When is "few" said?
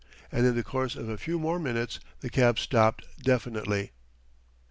1.19-1.37